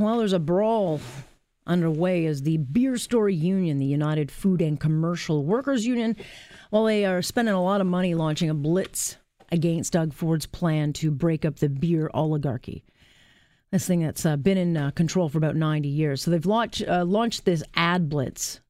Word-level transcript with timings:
Well, 0.00 0.18
there's 0.18 0.32
a 0.32 0.38
brawl 0.38 1.00
underway 1.66 2.24
as 2.26 2.42
the 2.42 2.56
Beer 2.56 2.96
Store 2.96 3.28
Union, 3.28 3.78
the 3.78 3.86
United 3.86 4.30
Food 4.30 4.62
and 4.62 4.80
Commercial 4.80 5.44
Workers 5.44 5.86
Union, 5.86 6.16
well, 6.70 6.84
they 6.84 7.04
are 7.04 7.20
spending 7.20 7.54
a 7.54 7.62
lot 7.62 7.82
of 7.82 7.86
money 7.86 8.14
launching 8.14 8.48
a 8.48 8.54
blitz 8.54 9.16
against 9.50 9.92
Doug 9.92 10.14
Ford's 10.14 10.46
plan 10.46 10.94
to 10.94 11.10
break 11.10 11.44
up 11.44 11.56
the 11.56 11.68
beer 11.68 12.10
oligarchy. 12.14 12.82
This 13.70 13.86
thing 13.86 14.00
that's 14.00 14.24
uh, 14.24 14.36
been 14.36 14.56
in 14.56 14.76
uh, 14.78 14.90
control 14.92 15.28
for 15.28 15.36
about 15.36 15.56
90 15.56 15.90
years. 15.90 16.22
So 16.22 16.30
they've 16.30 16.46
launched, 16.46 16.82
uh, 16.88 17.04
launched 17.04 17.44
this 17.44 17.62
ad 17.74 18.08
blitz 18.08 18.60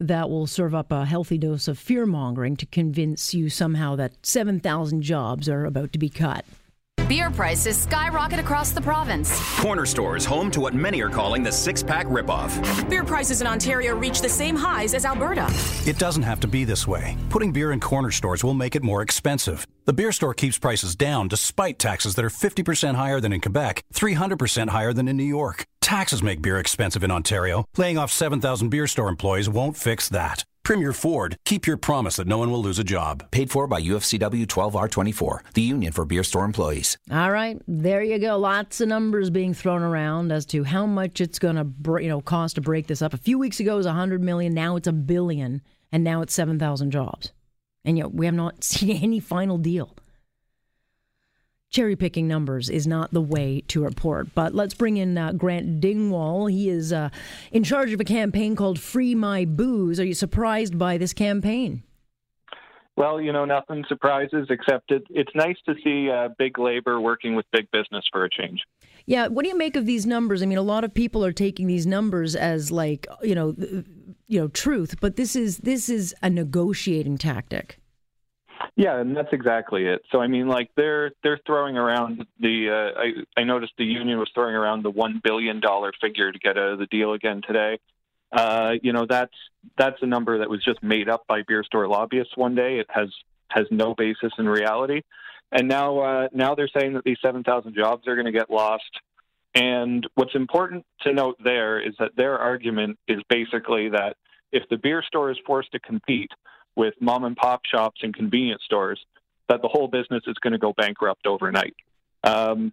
that 0.00 0.28
will 0.28 0.48
serve 0.48 0.74
up 0.74 0.90
a 0.90 1.04
healthy 1.04 1.38
dose 1.38 1.68
of 1.68 1.78
fear 1.78 2.04
mongering 2.04 2.56
to 2.56 2.66
convince 2.66 3.32
you 3.32 3.48
somehow 3.48 3.94
that 3.94 4.26
7,000 4.26 5.02
jobs 5.02 5.48
are 5.48 5.64
about 5.64 5.92
to 5.92 5.98
be 6.00 6.08
cut. 6.08 6.44
Beer 7.12 7.30
prices 7.30 7.76
skyrocket 7.76 8.38
across 8.38 8.70
the 8.70 8.80
province. 8.80 9.38
Corner 9.60 9.84
stores 9.84 10.24
home 10.24 10.50
to 10.50 10.60
what 10.62 10.72
many 10.72 11.02
are 11.02 11.10
calling 11.10 11.42
the 11.42 11.52
six 11.52 11.82
pack 11.82 12.06
ripoff. 12.06 12.88
Beer 12.88 13.04
prices 13.04 13.42
in 13.42 13.46
Ontario 13.46 13.94
reach 13.94 14.22
the 14.22 14.30
same 14.30 14.56
highs 14.56 14.94
as 14.94 15.04
Alberta. 15.04 15.46
It 15.86 15.98
doesn't 15.98 16.22
have 16.22 16.40
to 16.40 16.48
be 16.48 16.64
this 16.64 16.86
way. 16.86 17.18
Putting 17.28 17.52
beer 17.52 17.70
in 17.70 17.80
corner 17.80 18.10
stores 18.10 18.42
will 18.42 18.54
make 18.54 18.76
it 18.76 18.82
more 18.82 19.02
expensive. 19.02 19.66
The 19.84 19.92
beer 19.92 20.10
store 20.10 20.32
keeps 20.32 20.58
prices 20.58 20.96
down 20.96 21.28
despite 21.28 21.78
taxes 21.78 22.14
that 22.14 22.24
are 22.24 22.30
50% 22.30 22.94
higher 22.94 23.20
than 23.20 23.34
in 23.34 23.42
Quebec, 23.42 23.82
300% 23.92 24.68
higher 24.68 24.94
than 24.94 25.06
in 25.06 25.18
New 25.18 25.22
York. 25.22 25.66
Taxes 25.82 26.22
make 26.22 26.40
beer 26.40 26.58
expensive 26.58 27.04
in 27.04 27.10
Ontario. 27.10 27.66
Laying 27.76 27.98
off 27.98 28.10
7,000 28.10 28.70
beer 28.70 28.86
store 28.86 29.10
employees 29.10 29.50
won't 29.50 29.76
fix 29.76 30.08
that. 30.08 30.46
Premier 30.64 30.92
Ford, 30.92 31.36
keep 31.44 31.66
your 31.66 31.76
promise 31.76 32.16
that 32.16 32.28
no 32.28 32.38
one 32.38 32.52
will 32.52 32.62
lose 32.62 32.78
a 32.78 32.84
job. 32.84 33.28
Paid 33.32 33.50
for 33.50 33.66
by 33.66 33.82
UFCW 33.82 34.46
12R24, 34.46 35.40
the 35.54 35.62
union 35.62 35.92
for 35.92 36.04
beer 36.04 36.22
store 36.22 36.44
employees. 36.44 36.96
All 37.10 37.32
right, 37.32 37.60
there 37.66 38.02
you 38.02 38.20
go. 38.20 38.38
Lots 38.38 38.80
of 38.80 38.88
numbers 38.88 39.28
being 39.28 39.54
thrown 39.54 39.82
around 39.82 40.30
as 40.30 40.46
to 40.46 40.62
how 40.62 40.86
much 40.86 41.20
it's 41.20 41.40
going 41.40 41.56
to, 41.56 42.00
you 42.00 42.08
know, 42.08 42.20
cost 42.20 42.54
to 42.54 42.60
break 42.60 42.86
this 42.86 43.02
up. 43.02 43.12
A 43.12 43.18
few 43.18 43.38
weeks 43.38 43.58
ago 43.58 43.74
it 43.74 43.78
was 43.78 43.86
100 43.86 44.22
million, 44.22 44.54
now 44.54 44.76
it's 44.76 44.86
a 44.86 44.92
billion, 44.92 45.62
and 45.90 46.04
now 46.04 46.22
it's 46.22 46.32
7,000 46.34 46.92
jobs. 46.92 47.32
And 47.84 47.98
yet 47.98 48.14
we 48.14 48.26
have 48.26 48.34
not 48.34 48.62
seen 48.64 49.02
any 49.02 49.18
final 49.18 49.58
deal 49.58 49.96
cherry 51.72 51.96
picking 51.96 52.28
numbers 52.28 52.68
is 52.68 52.86
not 52.86 53.12
the 53.12 53.20
way 53.20 53.62
to 53.68 53.82
report. 53.82 54.28
But 54.34 54.54
let's 54.54 54.74
bring 54.74 54.98
in 54.98 55.18
uh, 55.18 55.32
Grant 55.32 55.80
Dingwall. 55.80 56.46
He 56.46 56.68
is 56.68 56.92
uh, 56.92 57.08
in 57.50 57.64
charge 57.64 57.92
of 57.92 58.00
a 58.00 58.04
campaign 58.04 58.54
called 58.54 58.78
Free 58.78 59.14
My 59.14 59.44
Booze. 59.44 59.98
Are 59.98 60.04
you 60.04 60.14
surprised 60.14 60.78
by 60.78 60.98
this 60.98 61.12
campaign? 61.12 61.82
Well, 62.94 63.22
you 63.22 63.32
know, 63.32 63.46
nothing 63.46 63.84
surprises 63.88 64.48
except 64.50 64.90
it, 64.92 65.02
it's 65.08 65.34
nice 65.34 65.56
to 65.66 65.74
see 65.82 66.10
uh, 66.10 66.28
big 66.38 66.58
labor 66.58 67.00
working 67.00 67.34
with 67.34 67.46
big 67.50 67.70
business 67.70 68.04
for 68.12 68.24
a 68.24 68.30
change. 68.30 68.60
Yeah, 69.06 69.28
what 69.28 69.44
do 69.44 69.48
you 69.48 69.56
make 69.56 69.76
of 69.76 69.86
these 69.86 70.04
numbers? 70.04 70.42
I 70.42 70.46
mean, 70.46 70.58
a 70.58 70.62
lot 70.62 70.84
of 70.84 70.92
people 70.92 71.24
are 71.24 71.32
taking 71.32 71.66
these 71.66 71.86
numbers 71.86 72.36
as 72.36 72.70
like, 72.70 73.06
you 73.22 73.34
know, 73.34 73.54
you 74.28 74.40
know, 74.40 74.48
truth, 74.48 74.96
but 75.00 75.16
this 75.16 75.34
is 75.34 75.58
this 75.58 75.88
is 75.88 76.14
a 76.22 76.28
negotiating 76.28 77.16
tactic. 77.16 77.78
Yeah, 78.82 78.98
and 78.98 79.16
that's 79.16 79.32
exactly 79.32 79.86
it. 79.86 80.02
So 80.10 80.20
I 80.20 80.26
mean, 80.26 80.48
like 80.48 80.70
they're 80.76 81.12
they're 81.22 81.38
throwing 81.46 81.76
around 81.76 82.26
the. 82.40 82.68
Uh, 82.68 83.00
I 83.00 83.40
I 83.40 83.44
noticed 83.44 83.74
the 83.78 83.84
union 83.84 84.18
was 84.18 84.28
throwing 84.34 84.56
around 84.56 84.82
the 84.82 84.90
one 84.90 85.20
billion 85.22 85.60
dollar 85.60 85.92
figure 86.00 86.32
to 86.32 86.38
get 86.40 86.58
out 86.58 86.72
of 86.72 86.78
the 86.80 86.86
deal 86.86 87.12
again 87.12 87.42
today. 87.46 87.78
Uh, 88.32 88.72
you 88.82 88.92
know, 88.92 89.06
that's 89.08 89.36
that's 89.78 89.98
a 90.02 90.06
number 90.06 90.38
that 90.38 90.50
was 90.50 90.64
just 90.64 90.82
made 90.82 91.08
up 91.08 91.28
by 91.28 91.42
beer 91.46 91.62
store 91.62 91.86
lobbyists 91.86 92.36
one 92.36 92.56
day. 92.56 92.80
It 92.80 92.88
has 92.90 93.08
has 93.50 93.66
no 93.70 93.94
basis 93.94 94.32
in 94.36 94.48
reality, 94.48 95.02
and 95.52 95.68
now 95.68 96.00
uh, 96.00 96.28
now 96.32 96.56
they're 96.56 96.70
saying 96.76 96.94
that 96.94 97.04
these 97.04 97.18
seven 97.22 97.44
thousand 97.44 97.76
jobs 97.76 98.08
are 98.08 98.16
going 98.16 98.26
to 98.26 98.32
get 98.32 98.50
lost. 98.50 98.90
And 99.54 100.04
what's 100.16 100.34
important 100.34 100.84
to 101.02 101.12
note 101.12 101.36
there 101.44 101.78
is 101.78 101.94
that 102.00 102.16
their 102.16 102.36
argument 102.36 102.98
is 103.06 103.20
basically 103.28 103.90
that 103.90 104.16
if 104.50 104.64
the 104.70 104.76
beer 104.76 105.04
store 105.06 105.30
is 105.30 105.38
forced 105.46 105.70
to 105.70 105.78
compete 105.78 106.32
with 106.76 106.94
mom 107.00 107.24
and 107.24 107.36
pop 107.36 107.62
shops 107.64 108.00
and 108.02 108.14
convenience 108.14 108.62
stores 108.64 109.04
that 109.48 109.62
the 109.62 109.68
whole 109.68 109.88
business 109.88 110.22
is 110.26 110.36
going 110.36 110.52
to 110.52 110.58
go 110.58 110.72
bankrupt 110.72 111.26
overnight. 111.26 111.74
Um, 112.24 112.72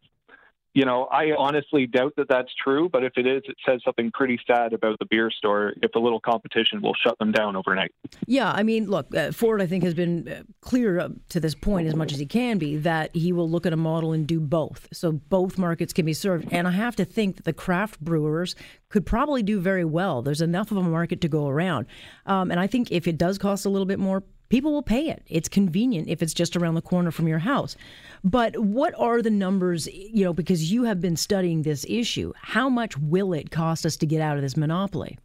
you 0.80 0.86
know, 0.86 1.10
I 1.12 1.34
honestly 1.38 1.88
doubt 1.88 2.14
that 2.16 2.30
that's 2.30 2.52
true, 2.64 2.88
but 2.88 3.04
if 3.04 3.12
it 3.18 3.28
is, 3.28 3.42
it 3.44 3.58
says 3.68 3.82
something 3.84 4.12
pretty 4.14 4.40
sad 4.48 4.72
about 4.72 4.98
the 5.00 5.06
beer 5.10 5.30
store 5.30 5.74
if 5.82 5.94
a 5.94 6.00
little 6.00 6.22
competition 6.22 6.82
will 6.82 6.94
shut 7.04 7.20
them 7.20 7.34
down 7.34 7.58
overnight. 7.58 7.92
Yeah, 8.28 8.50
I 8.50 8.64
mean, 8.64 8.90
look, 8.90 9.14
uh, 9.14 9.34
Ford, 9.34 9.62
I 9.62 9.66
think, 9.66 9.84
has 9.84 9.94
been 9.94 10.30
uh, 10.30 10.44
clear 10.62 11.10
to 11.28 11.40
this 11.42 11.54
point 11.54 11.90
as 11.90 11.96
much 11.96 12.14
as 12.14 12.20
he 12.20 12.26
can 12.26 12.60
be 12.60 12.78
that 12.78 13.14
he 13.14 13.34
will 13.34 13.50
look 13.50 13.66
at 13.66 13.74
a 13.74 13.78
model 13.78 14.14
and 14.14 14.26
do 14.26 14.40
both. 14.40 14.88
So 14.94 15.12
both 15.12 15.58
markets 15.58 15.92
can 15.92 16.06
be 16.06 16.14
served. 16.14 16.48
And 16.50 16.66
I 16.66 16.72
have 16.72 16.96
to 16.96 17.04
think 17.04 17.36
that 17.36 17.44
the 17.44 17.52
craft 17.52 18.00
brewers 18.00 18.56
could 18.88 19.06
probably 19.06 19.44
do 19.44 19.60
very 19.60 19.84
well. 19.84 20.22
There's 20.22 20.40
enough 20.40 20.72
of 20.72 20.78
a 20.78 20.84
market 20.84 21.20
to 21.22 21.28
go 21.28 21.50
around. 21.50 21.88
Um, 22.26 22.52
and 22.52 22.60
I 22.60 22.68
think 22.68 22.90
if 22.90 23.06
it 23.06 23.18
does 23.18 23.38
cost 23.38 23.66
a 23.66 23.70
little 23.70 23.86
bit 23.86 24.00
more, 24.00 24.24
people 24.50 24.72
will 24.72 24.84
pay 24.84 25.10
it. 25.10 25.24
It's 25.28 25.48
convenient 25.48 26.10
if 26.10 26.22
it's 26.22 26.34
just 26.34 26.56
around 26.56 26.76
the 26.76 26.82
corner 26.82 27.12
from 27.12 27.28
your 27.28 27.40
house. 27.40 27.76
But 28.24 28.58
what 28.58 28.94
are 28.98 29.22
the 29.22 29.30
numbers, 29.30 29.88
you 29.88 30.26
know, 30.26 30.34
because 30.34 30.72
you 30.72 30.84
have 30.84 31.00
been 31.00 31.16
studying 31.16 31.62
this 31.62 31.86
issue, 31.88 32.34
how 32.36 32.70
much 32.70 32.98
will 32.98 33.34
it 33.34 33.52
cost 33.52 33.86
us 33.86 33.96
to 33.98 34.06
get 34.06 34.22
out 34.22 34.36
of 34.36 34.42
this 34.42 34.58
monopoly? 34.58 35.18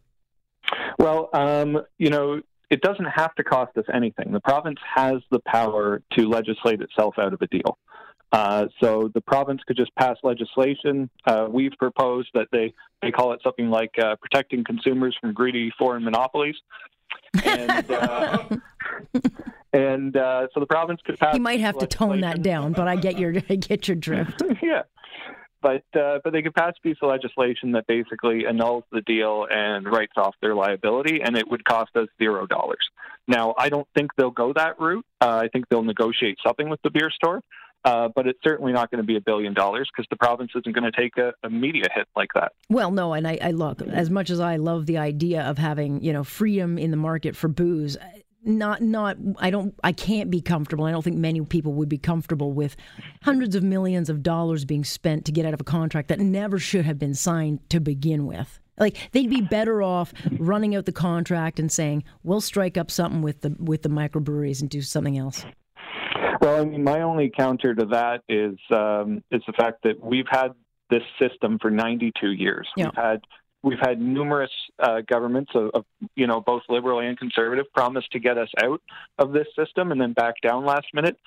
Well, 0.97 1.29
um, 1.33 1.81
you 1.97 2.09
know, 2.09 2.41
it 2.69 2.81
doesn't 2.81 3.05
have 3.05 3.35
to 3.35 3.43
cost 3.43 3.77
us 3.77 3.85
anything. 3.93 4.31
The 4.31 4.39
province 4.39 4.79
has 4.95 5.21
the 5.31 5.39
power 5.39 6.01
to 6.13 6.29
legislate 6.29 6.81
itself 6.81 7.15
out 7.19 7.33
of 7.33 7.41
a 7.41 7.47
deal. 7.47 7.77
Uh, 8.31 8.65
so 8.81 9.09
the 9.13 9.21
province 9.21 9.61
could 9.67 9.77
just 9.77 9.95
pass 9.95 10.17
legislation. 10.23 11.09
Uh, 11.25 11.47
we've 11.49 11.71
proposed 11.77 12.29
that 12.33 12.47
they, 12.51 12.73
they 13.01 13.11
call 13.11 13.33
it 13.33 13.39
something 13.43 13.69
like 13.69 13.91
uh, 13.99 14.15
protecting 14.17 14.63
consumers 14.63 15.15
from 15.21 15.33
greedy 15.33 15.71
foreign 15.77 16.03
monopolies. 16.03 16.55
And, 17.43 17.91
uh, 17.91 18.43
and 19.73 20.17
uh, 20.17 20.47
so 20.53 20.59
the 20.59 20.65
province 20.65 21.01
could 21.05 21.19
pass. 21.19 21.33
He 21.33 21.39
might 21.39 21.59
have 21.59 21.77
to 21.79 21.87
tone 21.87 22.21
that 22.21 22.41
down, 22.41 22.73
but 22.73 22.87
I 22.87 22.95
get 22.95 23.17
your 23.17 23.33
I 23.49 23.55
get 23.55 23.87
your 23.87 23.95
drift. 24.07 24.41
yeah, 24.61 24.83
but 25.61 25.83
uh, 25.99 26.19
but 26.23 26.31
they 26.31 26.41
could 26.41 26.53
pass 26.53 26.73
a 26.77 26.81
piece 26.81 26.97
of 27.01 27.09
legislation 27.09 27.71
that 27.71 27.87
basically 27.87 28.45
annuls 28.45 28.83
the 28.91 29.01
deal 29.01 29.47
and 29.49 29.85
writes 29.85 30.13
off 30.15 30.35
their 30.41 30.55
liability, 30.55 31.21
and 31.23 31.35
it 31.35 31.49
would 31.49 31.65
cost 31.65 31.95
us 31.95 32.07
zero 32.17 32.45
dollars. 32.45 32.89
Now, 33.27 33.55
I 33.57 33.69
don't 33.69 33.87
think 33.95 34.11
they'll 34.15 34.29
go 34.29 34.53
that 34.53 34.79
route. 34.79 35.05
Uh, 35.19 35.41
I 35.43 35.47
think 35.47 35.67
they'll 35.69 35.83
negotiate 35.83 36.37
something 36.45 36.69
with 36.69 36.81
the 36.83 36.91
beer 36.91 37.09
store, 37.09 37.41
uh, 37.85 38.09
but 38.15 38.27
it's 38.27 38.39
certainly 38.43 38.73
not 38.73 38.89
going 38.89 39.01
to 39.01 39.05
be 39.05 39.15
a 39.15 39.21
billion 39.21 39.53
dollars 39.53 39.89
because 39.93 40.07
the 40.09 40.15
province 40.17 40.51
isn't 40.55 40.73
going 40.73 40.91
to 40.91 40.99
take 40.99 41.15
a, 41.17 41.33
a, 41.43 41.49
media 41.49 41.85
hit 41.93 42.07
like 42.15 42.29
that. 42.33 42.51
Well, 42.67 42.89
no, 42.89 43.13
and 43.13 43.27
I, 43.27 43.37
I 43.41 43.51
look 43.51 43.81
as 43.83 44.09
much 44.09 44.31
as 44.31 44.39
I 44.39 44.57
love 44.57 44.87
the 44.87 44.97
idea 44.97 45.43
of 45.43 45.57
having 45.59 46.01
you 46.03 46.11
know 46.11 46.23
freedom 46.23 46.77
in 46.77 46.91
the 46.91 46.97
market 46.97 47.35
for 47.35 47.47
booze 47.47 47.95
not 48.45 48.81
not 48.81 49.17
I 49.37 49.49
don't 49.49 49.73
I 49.83 49.91
can't 49.91 50.29
be 50.29 50.41
comfortable. 50.41 50.85
I 50.85 50.91
don't 50.91 51.01
think 51.01 51.17
many 51.17 51.41
people 51.41 51.73
would 51.73 51.89
be 51.89 51.97
comfortable 51.97 52.53
with 52.53 52.75
hundreds 53.23 53.55
of 53.55 53.63
millions 53.63 54.09
of 54.09 54.23
dollars 54.23 54.65
being 54.65 54.83
spent 54.83 55.25
to 55.25 55.31
get 55.31 55.45
out 55.45 55.53
of 55.53 55.61
a 55.61 55.65
contract 55.65 56.09
that 56.09 56.19
never 56.19 56.59
should 56.59 56.85
have 56.85 56.99
been 56.99 57.15
signed 57.15 57.67
to 57.69 57.79
begin 57.79 58.25
with. 58.25 58.59
Like 58.77 58.97
they'd 59.11 59.29
be 59.29 59.41
better 59.41 59.81
off 59.81 60.13
running 60.37 60.75
out 60.75 60.85
the 60.85 60.91
contract 60.91 61.59
and 61.59 61.71
saying, 61.71 62.03
"We'll 62.23 62.41
strike 62.41 62.77
up 62.77 62.91
something 62.91 63.21
with 63.21 63.41
the 63.41 63.55
with 63.59 63.81
the 63.81 63.89
microbreweries 63.89 64.61
and 64.61 64.69
do 64.69 64.81
something 64.81 65.17
else." 65.17 65.45
Well, 66.45 66.61
I 66.61 66.65
mean, 66.65 66.83
my 66.83 67.01
only 67.01 67.31
counter 67.35 67.73
to 67.73 67.85
that 67.85 68.21
is 68.29 68.59
um, 68.69 69.23
is 69.31 69.41
the 69.47 69.53
fact 69.53 69.81
that 69.83 69.99
we've 69.99 70.27
had 70.29 70.49
this 70.91 71.01
system 71.19 71.57
for 71.59 71.71
92 71.71 72.33
years. 72.33 72.67
Yeah. 72.77 72.85
We've 72.85 73.03
had 73.03 73.21
We've 73.63 73.79
had 73.79 73.99
numerous 73.99 74.51
uh, 74.77 75.01
governments 75.09 75.49
of, 75.55 75.71
of, 75.73 75.85
you 76.15 76.27
know, 76.27 76.39
both 76.39 76.61
liberal 76.69 76.99
and 76.99 77.17
conservative 77.17 77.65
promise 77.73 78.05
to 78.11 78.19
get 78.19 78.37
us 78.37 78.49
out 78.63 78.79
of 79.17 79.33
this 79.33 79.47
system 79.57 79.91
and 79.91 79.99
then 79.99 80.13
back 80.13 80.35
down 80.43 80.65
last 80.65 80.85
minute. 80.93 81.17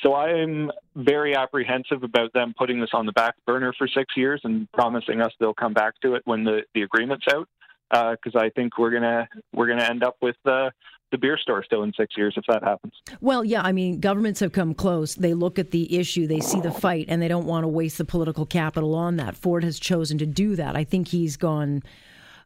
So 0.00 0.14
I'm 0.14 0.70
very 0.94 1.34
apprehensive 1.34 2.04
about 2.04 2.32
them 2.34 2.54
putting 2.56 2.80
this 2.80 2.90
on 2.92 3.04
the 3.04 3.10
back 3.10 3.34
burner 3.48 3.74
for 3.76 3.88
six 3.88 4.16
years 4.16 4.40
and 4.44 4.70
promising 4.70 5.20
us 5.20 5.32
they'll 5.40 5.54
come 5.54 5.74
back 5.74 5.94
to 6.02 6.14
it 6.14 6.22
when 6.24 6.44
the, 6.44 6.60
the 6.72 6.82
agreement's 6.82 7.26
out. 7.34 7.48
Because 7.90 8.36
uh, 8.36 8.44
I 8.44 8.50
think 8.50 8.78
we're 8.78 8.92
gonna 8.92 9.26
we're 9.52 9.66
gonna 9.66 9.82
end 9.82 10.04
up 10.04 10.18
with 10.22 10.36
uh, 10.44 10.70
the 11.10 11.18
beer 11.18 11.38
store 11.38 11.64
still 11.64 11.82
in 11.82 11.92
six 11.96 12.16
years 12.16 12.34
if 12.36 12.44
that 12.48 12.62
happens. 12.62 12.92
Well, 13.20 13.44
yeah, 13.44 13.62
I 13.62 13.72
mean, 13.72 14.00
governments 14.00 14.40
have 14.40 14.52
come 14.52 14.74
close. 14.74 15.14
They 15.14 15.34
look 15.34 15.58
at 15.58 15.70
the 15.70 15.98
issue, 15.98 16.26
they 16.26 16.40
see 16.40 16.60
the 16.60 16.70
fight, 16.70 17.06
and 17.08 17.22
they 17.22 17.28
don't 17.28 17.46
want 17.46 17.64
to 17.64 17.68
waste 17.68 17.98
the 17.98 18.04
political 18.04 18.46
capital 18.46 18.94
on 18.94 19.16
that. 19.16 19.36
Ford 19.36 19.64
has 19.64 19.78
chosen 19.78 20.18
to 20.18 20.26
do 20.26 20.56
that. 20.56 20.76
I 20.76 20.84
think 20.84 21.08
he's 21.08 21.36
gone 21.36 21.82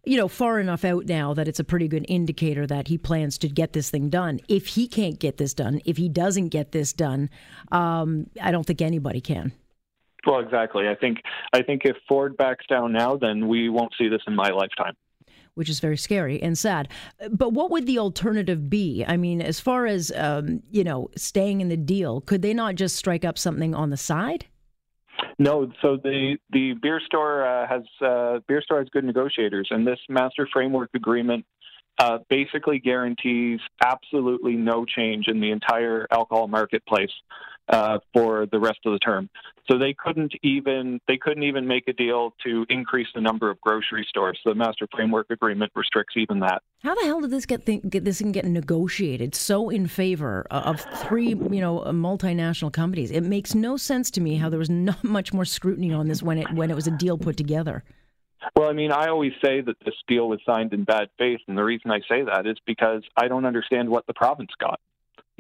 you 0.04 0.16
know, 0.16 0.26
far 0.26 0.58
enough 0.58 0.84
out 0.84 1.06
now 1.06 1.32
that 1.34 1.46
it's 1.46 1.60
a 1.60 1.64
pretty 1.64 1.86
good 1.86 2.04
indicator 2.08 2.66
that 2.66 2.88
he 2.88 2.98
plans 2.98 3.38
to 3.38 3.48
get 3.48 3.72
this 3.72 3.90
thing 3.90 4.10
done. 4.10 4.40
If 4.48 4.66
he 4.66 4.88
can't 4.88 5.18
get 5.18 5.36
this 5.36 5.54
done, 5.54 5.80
if 5.84 5.96
he 5.96 6.08
doesn't 6.08 6.48
get 6.48 6.72
this 6.72 6.92
done, 6.92 7.30
um, 7.70 8.26
I 8.40 8.50
don't 8.50 8.66
think 8.66 8.82
anybody 8.82 9.20
can. 9.20 9.52
Well, 10.26 10.40
exactly. 10.40 10.88
I 10.88 10.94
think 10.94 11.18
I 11.52 11.62
think 11.62 11.82
if 11.84 11.96
Ford 12.08 12.36
backs 12.36 12.64
down 12.68 12.92
now, 12.92 13.16
then 13.16 13.48
we 13.48 13.68
won't 13.68 13.92
see 13.98 14.08
this 14.08 14.22
in 14.26 14.34
my 14.34 14.50
lifetime. 14.50 14.94
Which 15.54 15.68
is 15.68 15.80
very 15.80 15.98
scary 15.98 16.42
and 16.42 16.56
sad. 16.56 16.88
But 17.30 17.52
what 17.52 17.70
would 17.70 17.86
the 17.86 17.98
alternative 17.98 18.70
be? 18.70 19.04
I 19.06 19.18
mean, 19.18 19.42
as 19.42 19.60
far 19.60 19.84
as 19.86 20.10
um, 20.16 20.62
you 20.70 20.82
know, 20.82 21.10
staying 21.14 21.60
in 21.60 21.68
the 21.68 21.76
deal, 21.76 22.22
could 22.22 22.40
they 22.40 22.54
not 22.54 22.74
just 22.74 22.96
strike 22.96 23.24
up 23.24 23.38
something 23.38 23.74
on 23.74 23.90
the 23.90 23.98
side? 23.98 24.46
No, 25.38 25.70
so 25.82 25.96
the 25.96 26.36
the 26.50 26.74
beer 26.80 27.00
store 27.04 27.46
uh, 27.46 27.66
has 27.68 27.82
uh, 28.00 28.38
beer 28.48 28.62
store 28.62 28.78
has 28.78 28.88
good 28.88 29.04
negotiators, 29.04 29.68
and 29.70 29.86
this 29.86 29.98
master 30.08 30.48
framework 30.52 30.90
agreement 30.94 31.44
uh, 31.98 32.18
basically 32.28 32.78
guarantees 32.78 33.60
absolutely 33.84 34.54
no 34.54 34.84
change 34.84 35.28
in 35.28 35.40
the 35.40 35.50
entire 35.50 36.06
alcohol 36.10 36.48
marketplace 36.48 37.10
uh, 37.68 37.98
for 38.12 38.46
the 38.50 38.58
rest 38.58 38.80
of 38.84 38.92
the 38.92 38.98
term. 38.98 39.28
So 39.70 39.78
they 39.78 39.94
couldn't 39.94 40.32
even 40.42 41.00
they 41.06 41.16
couldn't 41.16 41.44
even 41.44 41.66
make 41.66 41.86
a 41.88 41.92
deal 41.92 42.34
to 42.44 42.66
increase 42.68 43.06
the 43.14 43.20
number 43.20 43.48
of 43.48 43.60
grocery 43.60 44.04
stores. 44.08 44.38
The 44.44 44.54
master 44.54 44.88
framework 44.94 45.30
agreement 45.30 45.72
restricts 45.74 46.14
even 46.16 46.40
that. 46.40 46.62
How 46.82 46.94
the 46.94 47.06
hell 47.06 47.20
did 47.20 47.30
this 47.30 47.46
get, 47.46 47.64
th- 47.64 47.82
get 47.88 48.04
this 48.04 48.18
can 48.18 48.32
get 48.32 48.44
negotiated 48.44 49.34
so 49.34 49.70
in 49.70 49.86
favor 49.86 50.46
of 50.50 50.80
three 50.80 51.28
you 51.28 51.60
know 51.60 51.80
multinational 51.86 52.72
companies? 52.72 53.10
It 53.10 53.22
makes 53.22 53.54
no 53.54 53.76
sense 53.76 54.10
to 54.12 54.20
me 54.20 54.36
how 54.36 54.48
there 54.48 54.58
was 54.58 54.70
not 54.70 55.02
much 55.18 55.32
more 55.32 55.44
scrutiny 55.44 55.92
on 55.92 56.08
this 56.08 56.22
when 56.22 56.38
it 56.38 56.52
when 56.52 56.70
it 56.70 56.74
was 56.74 56.86
a 56.86 56.92
deal 56.92 57.16
put 57.16 57.36
together. 57.36 57.84
Well, 58.56 58.68
I 58.68 58.72
mean, 58.72 58.90
I 58.90 59.06
always 59.06 59.32
say 59.42 59.60
that 59.60 59.76
this 59.84 59.94
deal 60.08 60.28
was 60.28 60.40
signed 60.44 60.72
in 60.72 60.82
bad 60.82 61.08
faith, 61.16 61.40
and 61.46 61.56
the 61.56 61.62
reason 61.62 61.92
I 61.92 62.00
say 62.08 62.24
that 62.24 62.46
is 62.46 62.56
because 62.66 63.02
I 63.16 63.28
don't 63.28 63.44
understand 63.44 63.88
what 63.88 64.04
the 64.06 64.14
province 64.14 64.50
got. 64.60 64.80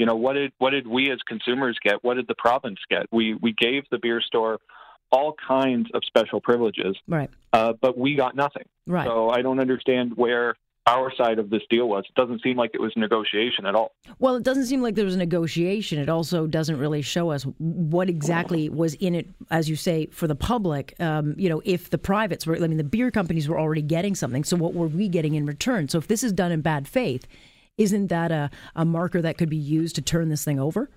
You 0.02 0.06
know, 0.06 0.16
what 0.16 0.32
did 0.32 0.50
what 0.58 0.70
did 0.70 0.88
we 0.88 1.12
as 1.12 1.20
consumers 1.28 1.78
get? 1.80 2.02
What 2.02 2.14
did 2.14 2.26
the 2.26 2.34
province 2.34 2.80
get? 2.90 3.06
We 3.12 3.34
we 3.34 3.52
gave 3.52 3.84
the 3.92 3.98
beer 3.98 4.20
store 4.20 4.58
all 5.12 5.36
kinds 5.46 5.88
of 5.94 6.02
special 6.04 6.40
privileges, 6.40 6.96
right? 7.06 7.30
Uh, 7.52 7.74
but 7.80 7.96
we 7.96 8.16
got 8.16 8.34
nothing. 8.34 8.64
Right. 8.84 9.06
So 9.06 9.30
I 9.30 9.42
don't 9.42 9.60
understand 9.60 10.16
where 10.16 10.56
our 10.88 11.14
side 11.14 11.38
of 11.38 11.50
this 11.50 11.62
deal 11.70 11.88
was. 11.88 12.04
It 12.08 12.16
doesn't 12.16 12.42
seem 12.42 12.56
like 12.56 12.72
it 12.74 12.80
was 12.80 12.92
negotiation 12.96 13.64
at 13.64 13.76
all. 13.76 13.92
Well, 14.18 14.34
it 14.34 14.42
doesn't 14.42 14.66
seem 14.66 14.82
like 14.82 14.96
there 14.96 15.04
was 15.04 15.14
a 15.14 15.18
negotiation. 15.18 16.00
It 16.00 16.08
also 16.08 16.48
doesn't 16.48 16.78
really 16.78 17.02
show 17.02 17.30
us 17.30 17.44
what 17.58 18.08
exactly 18.08 18.68
was 18.68 18.94
in 18.94 19.14
it, 19.14 19.28
as 19.52 19.70
you 19.70 19.76
say, 19.76 20.06
for 20.06 20.26
the 20.26 20.34
public. 20.34 20.96
Um, 20.98 21.36
you 21.38 21.48
know, 21.48 21.62
if 21.64 21.90
the 21.90 21.98
privates 21.98 22.44
were, 22.44 22.56
I 22.56 22.66
mean, 22.66 22.76
the 22.76 22.82
beer 22.82 23.12
companies 23.12 23.48
were 23.48 23.60
already 23.60 23.82
getting 23.82 24.16
something. 24.16 24.42
So 24.42 24.56
what 24.56 24.74
were 24.74 24.88
we 24.88 25.06
getting 25.06 25.36
in 25.36 25.46
return? 25.46 25.88
So 25.88 25.98
if 25.98 26.08
this 26.08 26.24
is 26.24 26.32
done 26.32 26.50
in 26.50 26.60
bad 26.60 26.88
faith, 26.88 27.28
isn't 27.78 28.08
that 28.08 28.30
a, 28.30 28.50
a 28.74 28.84
marker 28.84 29.22
that 29.22 29.38
could 29.38 29.50
be 29.50 29.56
used 29.56 29.94
to 29.96 30.02
turn 30.02 30.28
this 30.28 30.44
thing 30.44 30.58
over? 30.58 30.90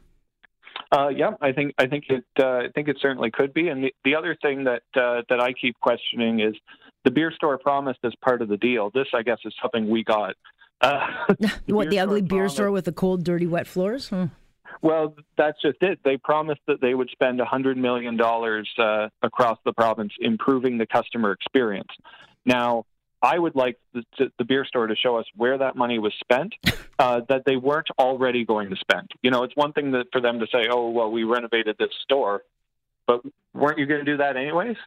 Uh, 0.92 1.10
yeah, 1.10 1.32
I 1.42 1.52
think 1.52 1.74
I 1.78 1.88
think 1.88 2.06
it 2.10 2.24
uh, 2.40 2.58
I 2.58 2.68
think 2.76 2.88
it 2.88 2.98
certainly 3.02 3.32
could 3.32 3.54
be. 3.54 3.70
And 3.70 3.84
the, 3.84 3.94
the 4.04 4.16
other 4.16 4.38
thing 4.42 4.64
that 4.66 4.84
uh, 4.96 5.22
that 5.30 5.40
I 5.40 5.54
keep 5.54 5.80
questioning 5.80 6.42
is 6.42 6.54
the 7.04 7.12
beer 7.12 7.32
store 7.32 7.58
promised 7.58 8.00
as 8.04 8.14
part 8.22 8.42
of 8.42 8.50
the 8.50 8.58
deal. 8.58 8.92
This, 8.94 9.08
I 9.14 9.24
guess, 9.24 9.40
is 9.46 9.54
something 9.62 9.90
we 9.90 10.04
got. 10.04 10.36
Uh, 10.82 11.08
the 11.40 11.52
what 11.74 11.90
the 11.90 12.00
ugly 12.00 12.22
beer 12.22 12.50
store 12.50 12.72
with 12.72 12.86
the 12.86 12.92
cold, 12.92 13.24
dirty, 13.24 13.48
wet 13.48 13.68
floors? 13.68 14.10
Hmm. 14.10 14.26
Well, 14.82 15.16
that's 15.38 15.60
just 15.62 15.78
it. 15.82 16.00
They 16.04 16.18
promised 16.18 16.62
that 16.68 16.82
they 16.82 16.94
would 16.94 17.10
spend 17.10 17.40
$100 17.40 17.78
million 17.78 18.20
uh, 18.22 19.10
across 19.22 19.58
the 19.64 19.74
province 19.74 20.12
improving 20.20 20.78
the 20.78 20.86
customer 20.86 21.32
experience. 21.32 21.90
Now, 22.46 22.86
I 23.26 23.40
would 23.40 23.56
like 23.56 23.80
the, 23.94 24.04
the, 24.38 24.46
beer 24.46 24.66
store 24.66 24.86
to 24.86 24.96
show 24.96 25.18
us 25.18 25.26
where 25.36 25.58
that 25.58 25.76
money 25.76 25.98
was 25.98 26.14
spent, 26.20 26.54
uh, 27.00 27.22
that 27.28 27.42
they 27.44 27.56
weren't 27.56 27.88
already 27.98 28.46
going 28.46 28.70
to 28.70 28.76
spend. 28.76 29.10
You 29.24 29.32
know, 29.32 29.42
it's 29.42 29.56
one 29.56 29.74
thing 29.74 29.92
that, 29.94 30.06
for 30.12 30.22
them 30.22 30.40
to 30.40 30.46
say, 30.52 30.68
oh, 30.70 30.92
well, 30.92 31.10
we 31.10 31.24
renovated 31.24 31.76
this 31.80 31.90
store, 32.04 32.44
but 33.08 33.22
weren't 33.56 33.80
you 33.80 33.88
going 33.88 34.06
to 34.06 34.12
do 34.12 34.18
that 34.18 34.38
anyways? 34.38 34.78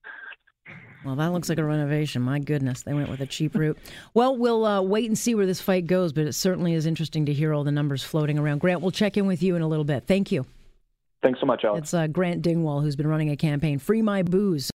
Well, 1.04 1.16
that 1.16 1.32
looks 1.32 1.48
like 1.48 1.58
a 1.58 1.64
renovation. 1.64 2.22
My 2.22 2.38
goodness, 2.38 2.82
they 2.82 2.94
went 2.94 3.08
with 3.08 3.20
a 3.20 3.26
cheap 3.26 3.56
route. 3.56 3.78
Well, 4.14 4.36
we'll 4.36 4.64
uh, 4.64 4.82
wait 4.82 5.06
and 5.06 5.18
see 5.18 5.34
where 5.34 5.46
this 5.46 5.60
fight 5.60 5.88
goes, 5.88 6.12
but 6.12 6.26
it 6.26 6.32
certainly 6.34 6.74
is 6.74 6.86
interesting 6.86 7.26
to 7.26 7.32
hear 7.32 7.52
all 7.52 7.64
the 7.64 7.72
numbers 7.72 8.04
floating 8.04 8.38
around. 8.38 8.58
Grant, 8.60 8.82
we'll 8.82 8.92
check 8.92 9.16
in 9.16 9.26
with 9.26 9.42
you 9.42 9.56
in 9.56 9.62
a 9.62 9.68
little 9.68 9.84
bit. 9.84 10.06
Thank 10.06 10.30
you. 10.30 10.46
Thanks 11.22 11.40
so 11.40 11.46
much, 11.46 11.64
Alex. 11.64 11.88
It's 11.88 11.94
uh, 11.94 12.06
Grant 12.06 12.42
Dingwall 12.42 12.82
who's 12.82 12.94
been 12.94 13.08
running 13.08 13.30
a 13.30 13.36
campaign, 13.36 13.80
Free 13.80 14.02
My 14.02 14.22
Booze. 14.22 14.70